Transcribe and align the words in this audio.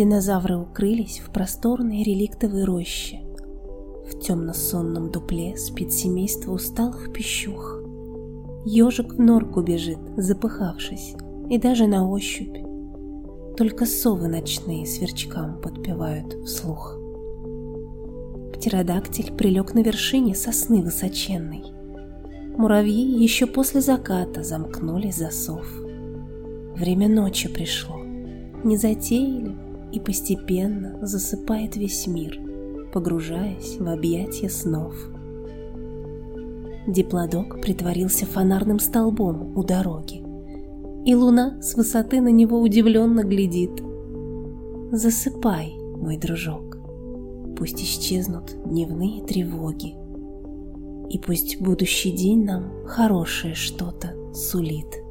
Динозавры 0.00 0.56
укрылись 0.56 1.18
в 1.18 1.30
просторной 1.30 2.02
реликтовой 2.02 2.64
роще. 2.64 3.20
В 4.06 4.18
темно-сонном 4.18 5.10
дупле 5.10 5.58
спит 5.58 5.92
семейство 5.92 6.52
усталых 6.52 7.12
пищух. 7.12 7.82
Ежик 8.64 9.12
в 9.12 9.20
норку 9.20 9.60
бежит, 9.60 9.98
запыхавшись, 10.16 11.16
и 11.50 11.58
даже 11.58 11.86
на 11.86 12.08
ощупь. 12.08 12.56
Только 13.58 13.84
совы 13.84 14.28
ночные 14.28 14.86
сверчкам 14.86 15.60
подпевают 15.60 16.32
вслух. 16.46 16.98
Птеродактиль 18.54 19.34
прилег 19.34 19.74
на 19.74 19.80
вершине 19.80 20.34
сосны 20.34 20.82
высоченной. 20.82 21.62
Муравьи 22.56 23.22
еще 23.22 23.44
после 23.44 23.82
заката 23.82 24.44
замкнули 24.44 25.10
засов. 25.10 25.70
Время 26.74 27.06
ночи 27.06 27.50
пришло, 27.50 27.98
не 28.64 28.78
затеяли, 28.78 29.49
и 29.92 30.00
постепенно 30.00 30.98
засыпает 31.04 31.76
весь 31.76 32.06
мир, 32.06 32.40
погружаясь 32.92 33.76
в 33.78 33.88
объятия 33.88 34.48
снов. 34.48 34.94
Диплодок 36.86 37.60
притворился 37.60 38.26
фонарным 38.26 38.78
столбом 38.78 39.56
у 39.56 39.62
дороги, 39.62 40.22
и 41.04 41.14
луна 41.14 41.60
с 41.62 41.74
высоты 41.74 42.20
на 42.20 42.28
него 42.28 42.60
удивленно 42.60 43.22
глядит. 43.22 43.82
Засыпай, 44.92 45.74
мой 45.96 46.16
дружок, 46.16 46.78
пусть 47.56 47.82
исчезнут 47.82 48.56
дневные 48.64 49.22
тревоги, 49.24 49.94
и 51.10 51.18
пусть 51.18 51.60
будущий 51.60 52.12
день 52.12 52.44
нам 52.44 52.86
хорошее 52.86 53.54
что-то 53.54 54.14
сулит. 54.32 55.02